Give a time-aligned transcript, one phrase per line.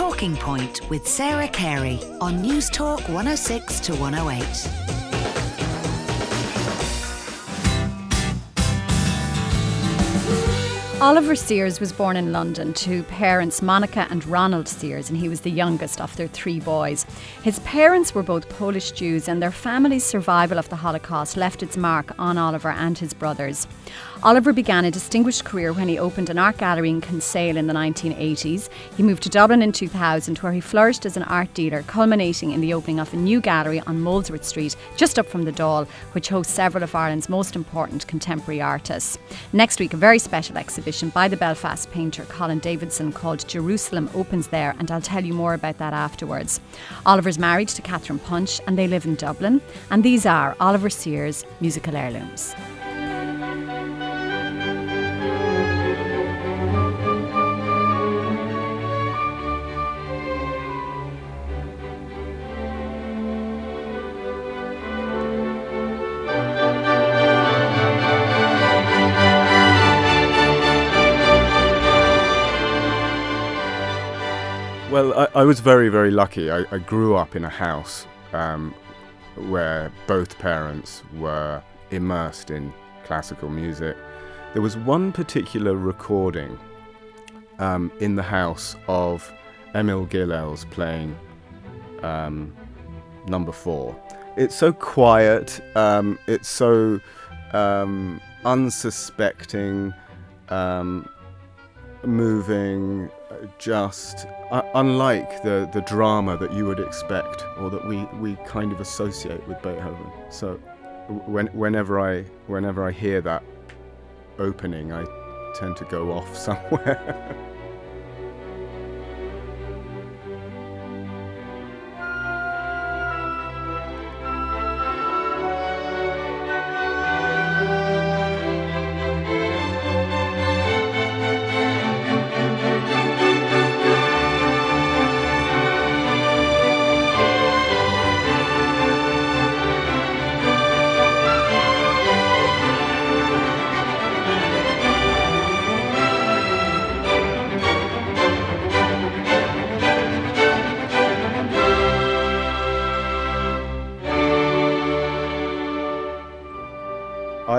[0.00, 5.29] Talking Point with Sarah Carey on Newstalk 106 to 108.
[11.00, 15.40] Oliver Sears was born in London to parents Monica and Ronald Sears, and he was
[15.40, 17.06] the youngest of their three boys.
[17.42, 21.78] His parents were both Polish Jews, and their family's survival of the Holocaust left its
[21.78, 23.66] mark on Oliver and his brothers.
[24.22, 27.72] Oliver began a distinguished career when he opened an art gallery in Kinsale in the
[27.72, 28.68] 1980s.
[28.94, 32.60] He moved to Dublin in 2000, where he flourished as an art dealer, culminating in
[32.60, 36.28] the opening of a new gallery on Molesworth Street, just up from the Dáil, which
[36.28, 39.18] hosts several of Ireland's most important contemporary artists.
[39.54, 44.48] Next week, a very special exhibition by the Belfast painter Colin Davidson called Jerusalem opens
[44.48, 46.60] there, and I'll tell you more about that afterwards.
[47.06, 49.60] Oliver's married to Catherine Punch, and they live in Dublin.
[49.90, 52.54] And these are Oliver Sears' musical heirlooms.
[75.12, 76.50] I, was very, very lucky.
[76.50, 78.74] I, I grew up in a house um,
[79.48, 82.72] where both parents were immersed in
[83.04, 83.96] classical music.
[84.52, 86.58] There was one particular recording
[87.58, 89.32] um, in the house of
[89.74, 91.16] Emil Gilels playing
[92.02, 92.54] um,
[93.26, 93.96] number four.
[94.36, 97.00] It's so quiet, um, it's so
[97.52, 99.92] um, unsuspecting,
[100.48, 101.08] um,
[102.04, 103.10] moving,
[103.58, 108.72] just uh, unlike the, the drama that you would expect or that we, we kind
[108.72, 110.10] of associate with Beethoven.
[110.30, 110.54] So
[111.26, 113.42] when, whenever I whenever I hear that
[114.38, 115.04] opening, I
[115.54, 117.36] tend to go off somewhere.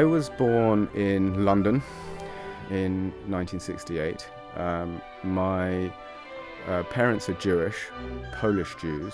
[0.00, 1.82] I was born in London
[2.70, 4.26] in 1968.
[4.56, 5.92] Um, my
[6.66, 7.76] uh, parents are Jewish,
[8.32, 9.12] Polish Jews.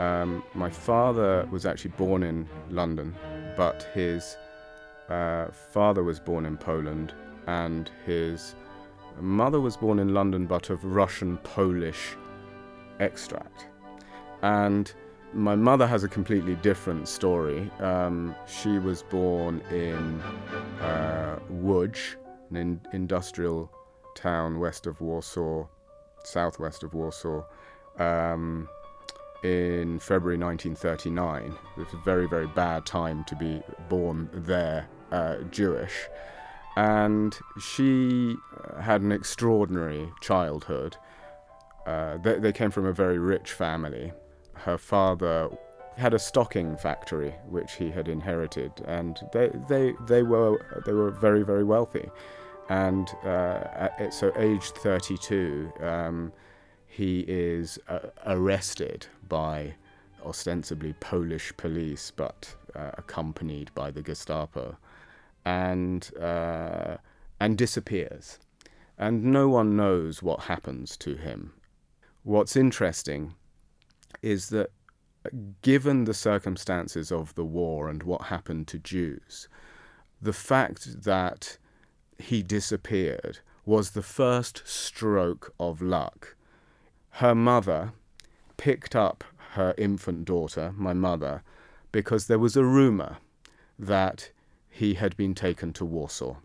[0.00, 3.14] Um, my father was actually born in London,
[3.56, 4.36] but his
[5.08, 7.14] uh, father was born in Poland,
[7.46, 8.56] and his
[9.20, 12.16] mother was born in London, but of Russian Polish
[12.98, 13.68] extract.
[14.42, 14.92] And
[15.32, 17.70] my mother has a completely different story.
[17.80, 20.20] Um, she was born in
[20.80, 22.16] uh, Łódź,
[22.50, 23.70] an in- industrial
[24.16, 25.66] town west of Warsaw,
[26.24, 27.44] southwest of Warsaw,
[27.98, 28.68] um,
[29.44, 31.56] in February 1939.
[31.76, 36.08] It was a very, very bad time to be born there, uh, Jewish.
[36.76, 40.96] And she uh, had an extraordinary childhood.
[41.86, 44.12] Uh, they, they came from a very rich family
[44.64, 45.50] her father
[45.96, 51.10] had a stocking factory which he had inherited, and they they they were they were
[51.10, 52.08] very very wealthy,
[52.68, 56.32] and uh, at, so aged 32, um,
[56.86, 59.74] he is uh, arrested by
[60.24, 64.76] ostensibly Polish police, but uh, accompanied by the Gestapo,
[65.44, 66.96] and uh,
[67.40, 68.38] and disappears,
[68.98, 71.52] and no one knows what happens to him.
[72.22, 73.34] What's interesting
[74.22, 74.70] is that
[75.24, 75.30] uh,
[75.62, 79.48] given the circumstances of the war and what happened to Jews,
[80.20, 81.58] the fact that
[82.18, 86.36] he disappeared was the first stroke of luck.
[87.10, 87.92] Her mother
[88.56, 91.42] picked up her infant daughter, my mother,
[91.92, 93.16] because there was a rumour
[93.78, 94.30] that
[94.68, 96.36] he had been taken to Warsaw.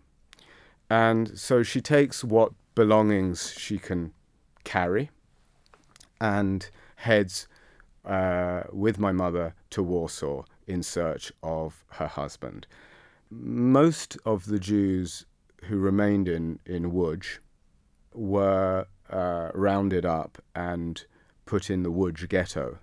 [0.89, 4.13] And so she takes what belongings she can
[4.63, 5.09] carry
[6.19, 7.47] and heads
[8.05, 12.67] uh, with my mother to Warsaw in search of her husband.
[13.31, 15.25] Most of the Jews
[15.65, 17.39] who remained in, in Łódź
[18.13, 21.05] were uh, rounded up and
[21.45, 22.77] put in the Łódź ghetto.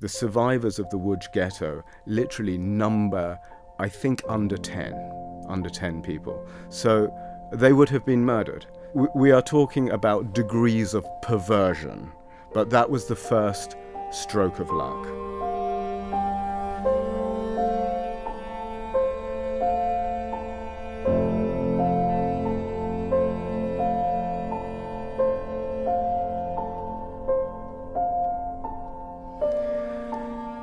[0.00, 3.38] The survivors of the Łódź ghetto literally number,
[3.78, 6.46] I think, under 10, under 10 people.
[6.68, 7.12] So
[7.52, 8.66] they would have been murdered.
[9.14, 12.10] We are talking about degrees of perversion
[12.52, 13.76] But that was the first
[14.10, 15.06] stroke of luck.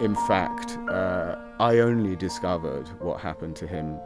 [0.01, 3.99] In fact, uh, I only discovered what happened to him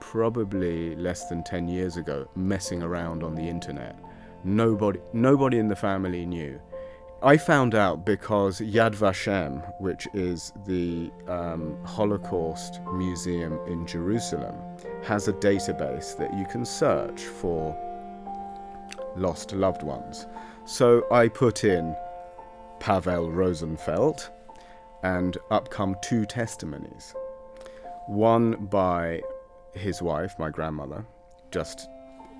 [0.00, 3.96] probably less than 10 years ago, messing around on the internet.
[4.44, 6.60] Nobody, nobody in the family knew.
[7.24, 14.54] I found out because Yad Vashem, which is the um, Holocaust Museum in Jerusalem,
[15.04, 17.74] has a database that you can search for
[19.16, 20.26] lost loved ones.
[20.66, 21.96] So I put in
[22.78, 24.28] Pavel Rosenfeld,
[25.02, 27.14] and up come two testimonies.
[28.06, 29.22] One by
[29.72, 31.06] his wife, my grandmother,
[31.50, 31.88] just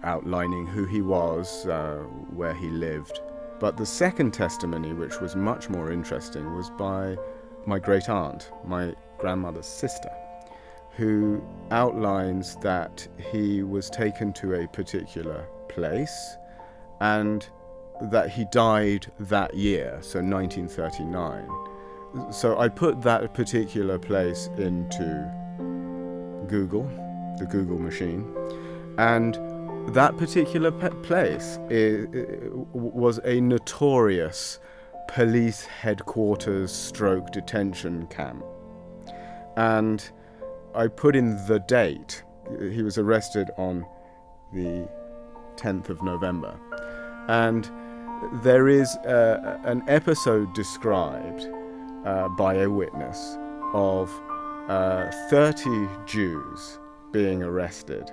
[0.02, 2.02] outlining who he was, uh,
[2.34, 3.22] where he lived.
[3.61, 7.17] But the second testimony, which was much more interesting, was by
[7.67, 10.11] my great aunt, my grandmother's sister,
[10.97, 16.37] who outlines that he was taken to a particular place
[17.01, 17.49] and
[18.11, 21.49] that he died that year, so 1939
[22.31, 25.31] so I put that particular place into
[26.49, 26.85] Google,
[27.39, 28.33] the Google machine,
[28.99, 29.37] and
[29.92, 32.06] that particular pe- place is,
[32.72, 34.58] was a notorious
[35.08, 38.44] police headquarters stroke detention camp.
[39.56, 40.08] And
[40.75, 42.22] I put in the date.
[42.58, 43.86] He was arrested on
[44.52, 44.88] the
[45.56, 46.58] 10th of November.
[47.28, 47.70] And
[48.42, 51.48] there is a, an episode described
[52.04, 53.36] uh, by a witness
[53.72, 54.10] of
[54.69, 56.81] uh, 30 Jews
[57.12, 58.10] being arrested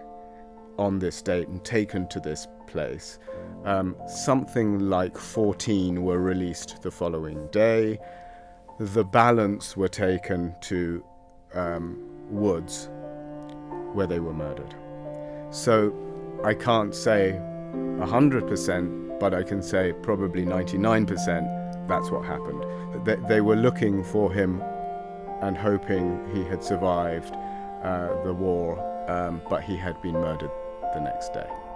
[0.77, 3.19] on this date and taken to this place.
[3.65, 7.99] Um, something like 14 were released the following day.
[8.79, 11.03] The balance were taken to
[11.53, 12.89] um, woods
[13.93, 14.73] where they were murdered.
[15.51, 15.93] So
[16.43, 17.33] I can't say
[17.73, 22.63] 100%, but I can say probably 99% that's what happened
[23.05, 24.61] they, they were looking for him
[25.41, 27.35] and hoping he had survived
[27.83, 28.79] uh, the war,
[29.09, 30.51] um, but he had been murdered
[30.93, 31.70] the next day.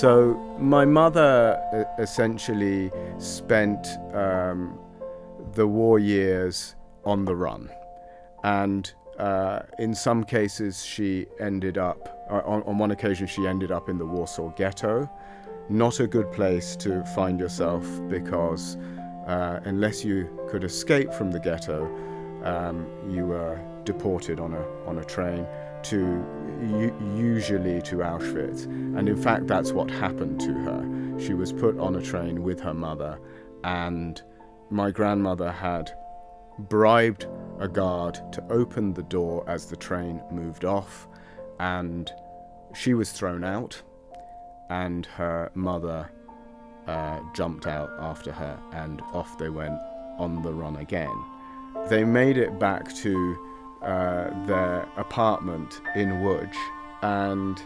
[0.00, 1.58] So my mother
[1.98, 3.84] essentially spent
[4.14, 4.78] um,
[5.54, 7.68] the war years on the run,
[8.44, 12.24] and uh, in some cases she ended up.
[12.30, 15.10] Uh, on, on one occasion, she ended up in the Warsaw Ghetto.
[15.68, 18.76] Not a good place to find yourself because
[19.26, 21.90] uh, unless you could escape from the ghetto,
[22.44, 25.46] um, you were deported on a on a train
[25.82, 26.24] to
[27.16, 28.64] usually to Auschwitz.
[28.64, 31.18] And in fact, that's what happened to her.
[31.20, 33.18] She was put on a train with her mother,
[33.64, 34.20] and
[34.70, 35.90] my grandmother had
[36.58, 37.26] bribed
[37.60, 41.08] a guard to open the door as the train moved off,
[41.60, 42.12] and
[42.74, 43.80] she was thrown out,
[44.70, 46.10] and her mother
[46.86, 49.78] uh, jumped out after her, and off they went
[50.18, 51.24] on the run again.
[51.88, 53.38] They made it back to
[53.82, 56.54] uh, their apartment in Łódź
[57.02, 57.62] and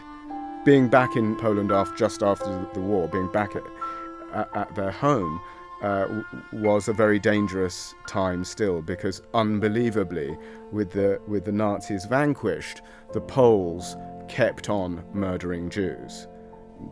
[0.63, 5.41] being back in Poland after, just after the war, being back at, at, their home
[5.81, 6.21] uh,
[6.53, 10.37] was a very dangerous time still because unbelievably
[10.71, 13.97] with the with the Nazis vanquished the Poles
[14.29, 16.27] kept on murdering Jews.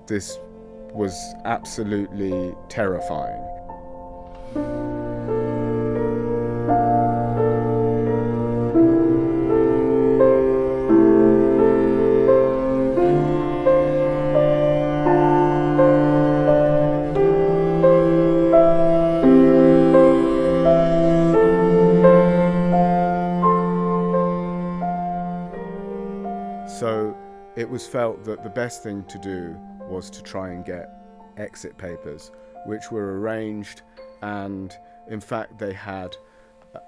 [0.07, 0.37] This
[0.93, 3.41] was absolutely terrifying
[28.23, 29.55] that the best thing to do
[29.89, 30.89] was to try and get
[31.37, 32.31] exit papers,
[32.65, 33.81] which were arranged,
[34.21, 34.75] and
[35.09, 36.15] in fact, they had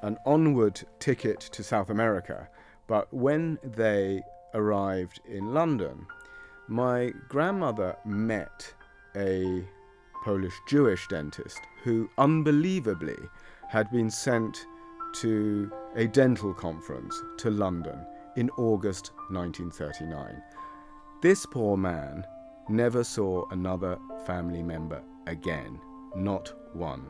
[0.02, 2.48] an onward ticket to South America.
[2.88, 4.22] But when they
[4.54, 6.06] arrived in London,
[6.68, 8.74] my grandmother met
[9.16, 9.68] a
[10.24, 13.18] Polish Jewish dentist who unbelievably
[13.70, 14.66] had been sent
[15.16, 20.42] to a dental conference to London in August 1939.
[21.24, 22.28] This poor man
[22.68, 25.80] never saw another family member again,
[26.18, 27.06] not one.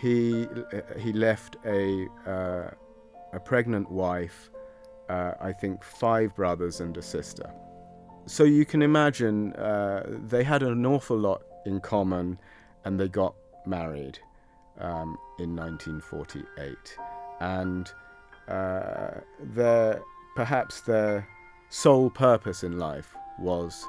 [0.00, 2.70] He, uh, he left a, uh,
[3.34, 4.48] a pregnant wife,
[5.10, 7.52] uh, I think five brothers and a sister.
[8.24, 12.38] So you can imagine uh, they had an awful lot in common
[12.86, 13.34] and they got
[13.66, 14.18] married
[14.78, 16.74] um, in 1948.
[17.40, 17.92] And
[18.48, 20.00] uh, their,
[20.36, 21.28] perhaps their
[21.68, 23.86] sole purpose in life was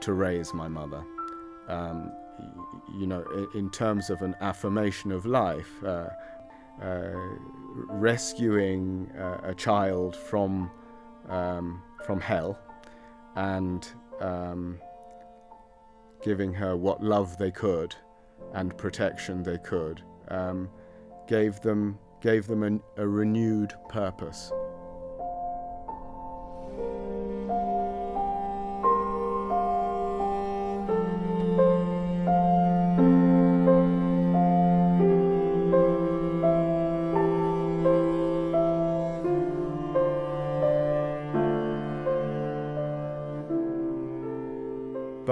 [0.00, 1.04] to raise my mother.
[1.68, 2.12] Um,
[2.98, 6.08] you know, in, terms of an affirmation of life, uh,
[6.82, 7.10] uh,
[7.88, 10.70] rescuing uh, a child from
[11.28, 12.58] um, from hell,
[13.36, 13.86] and
[14.20, 14.80] um,
[16.22, 17.94] giving her what love they could
[18.54, 20.68] and protection they could, um,
[21.28, 22.62] gave them gave them
[22.96, 24.52] a, a renewed purpose.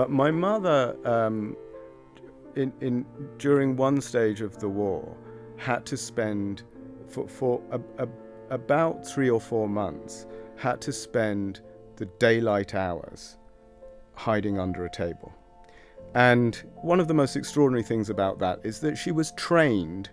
[0.00, 1.54] But my mother, um,
[2.56, 3.04] in, in
[3.36, 5.14] during one stage of the war,
[5.58, 6.62] had to spend
[7.06, 8.08] for, for a, a,
[8.48, 10.26] about three or four months,
[10.56, 11.60] had to spend
[11.96, 13.36] the daylight hours
[14.14, 15.34] hiding under a table.
[16.14, 20.08] And one of the most extraordinary things about that is that she was trained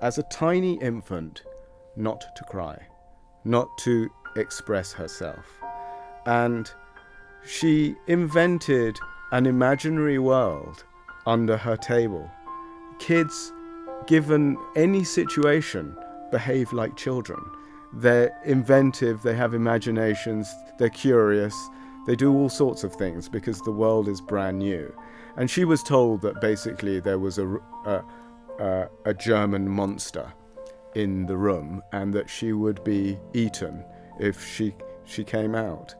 [0.00, 1.42] as a tiny infant
[1.96, 2.80] not to cry,
[3.42, 5.46] not to express herself.
[6.26, 6.70] And
[7.44, 8.96] she invented
[9.32, 10.84] an imaginary world
[11.26, 12.30] under her table.
[12.98, 13.52] Kids,
[14.06, 15.96] given any situation,
[16.30, 17.38] behave like children.
[17.92, 21.54] They're inventive, they have imaginations, they're curious,
[22.06, 24.94] they do all sorts of things because the world is brand new.
[25.36, 28.04] And she was told that basically there was a, a,
[28.60, 30.32] a, a German monster
[30.94, 33.84] in the room and that she would be eaten
[34.20, 35.94] if she, she came out.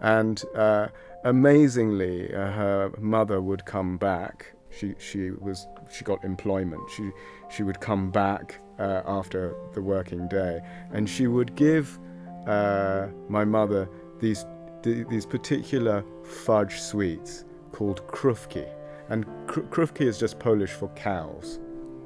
[0.00, 0.88] And uh,
[1.24, 4.52] amazingly, uh, her mother would come back.
[4.70, 6.82] She she was she got employment.
[6.90, 7.10] She
[7.50, 10.60] she would come back uh, after the working day,
[10.92, 11.98] and she would give
[12.46, 13.88] uh, my mother
[14.20, 14.46] these
[14.82, 18.66] these particular fudge sweets called krówki,
[19.10, 21.60] and krówki is just Polish for cows.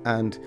[0.04, 0.38] And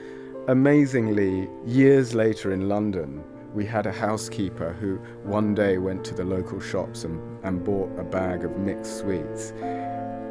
[0.48, 3.24] amazingly, years later in London,
[3.54, 7.98] we had a housekeeper who one day went to the local shops and, and bought
[8.00, 9.54] a bag of mixed sweets.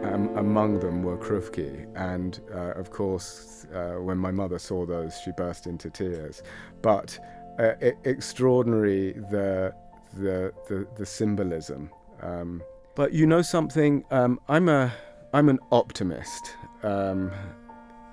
[0.02, 5.20] Um, among them were krówki, and uh, of course, uh, when my mother saw those,
[5.24, 6.42] she burst into tears.
[6.82, 7.18] But
[7.58, 7.72] uh,
[8.04, 9.74] extraordinary the,
[10.14, 11.90] the the the, symbolism.
[12.22, 12.62] Um,
[12.94, 14.04] but you know something?
[14.12, 14.92] Um, I'm a
[15.32, 16.54] I'm an optimist.
[16.84, 17.32] Um,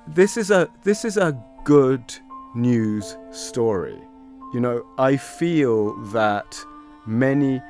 [0.08, 2.04] this is a this is a good
[2.56, 4.02] news story.
[4.56, 6.58] You know, I feel that
[7.06, 7.62] many,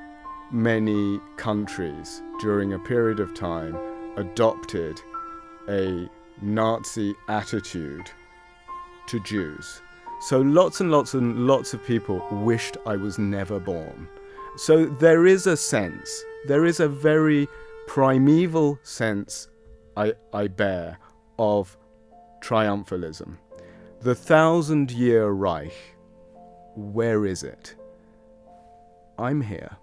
[0.52, 3.76] many countries during a period of time
[4.18, 5.02] adopted
[5.68, 6.08] a
[6.44, 8.12] Nazi attitude
[9.08, 9.82] to Jews.
[10.22, 14.08] So lots and lots and lots of people wished I was never born.
[14.56, 17.48] So there is a sense, there is a very
[17.88, 19.48] primeval sense
[19.98, 21.00] I, I bear
[21.40, 21.76] of
[22.44, 23.38] triumphalism.
[24.02, 25.95] The thousand year Reich
[26.76, 27.76] where is it?
[29.18, 29.78] I'm here.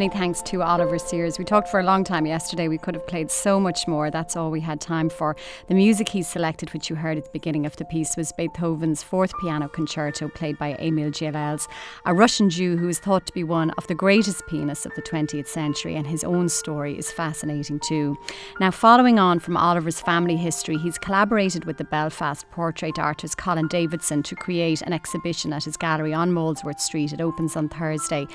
[0.00, 1.38] Many thanks to Oliver Sears.
[1.38, 2.68] We talked for a long time yesterday.
[2.68, 4.10] We could have played so much more.
[4.10, 5.36] That's all we had time for.
[5.66, 9.02] The music he selected, which you heard at the beginning of the piece, was Beethoven's
[9.02, 11.68] Fourth Piano Concerto, played by Emil Gilels,
[12.06, 15.02] a Russian Jew who is thought to be one of the greatest pianists of the
[15.02, 18.16] 20th century, and his own story is fascinating too.
[18.58, 23.68] Now, following on from Oliver's family history, he's collaborated with the Belfast portrait artist Colin
[23.68, 27.12] Davidson to create an exhibition at his gallery on Molesworth Street.
[27.12, 28.26] It opens on Thursday.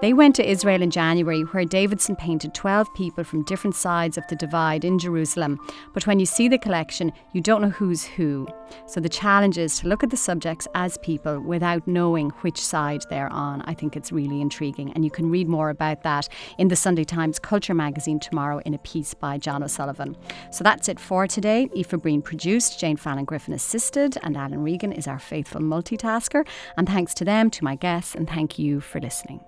[0.00, 4.16] They went to Israel in January January, where Davidson painted 12 people from different sides
[4.16, 5.58] of the divide in Jerusalem.
[5.92, 8.46] But when you see the collection, you don't know who's who.
[8.86, 13.02] So the challenge is to look at the subjects as people without knowing which side
[13.10, 13.62] they're on.
[13.62, 14.92] I think it's really intriguing.
[14.92, 18.74] And you can read more about that in the Sunday Times Culture magazine tomorrow in
[18.74, 20.16] a piece by John O'Sullivan.
[20.52, 21.68] So that's it for today.
[21.76, 26.46] Aoife Breen produced, Jane Fallon Griffin assisted, and Alan Regan is our faithful multitasker.
[26.76, 29.40] And thanks to them, to my guests, and thank you for listening.